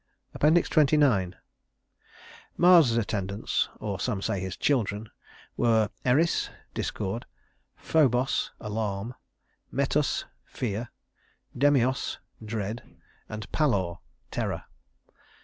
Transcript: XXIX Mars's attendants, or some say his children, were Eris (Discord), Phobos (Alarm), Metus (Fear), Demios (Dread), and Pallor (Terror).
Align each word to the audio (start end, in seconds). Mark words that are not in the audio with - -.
XXIX 0.35 1.35
Mars's 2.57 2.97
attendants, 2.97 3.69
or 3.79 3.99
some 3.99 4.19
say 4.19 4.39
his 4.39 4.57
children, 4.57 5.11
were 5.55 5.91
Eris 6.03 6.49
(Discord), 6.73 7.27
Phobos 7.75 8.49
(Alarm), 8.59 9.13
Metus 9.71 10.25
(Fear), 10.43 10.89
Demios 11.55 12.17
(Dread), 12.43 12.81
and 13.29 13.45
Pallor 13.51 13.99
(Terror). 14.31 14.63